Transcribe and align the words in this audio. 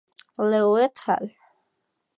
Lü 0.49 0.63
"et 0.85 0.97
al. 1.15 1.27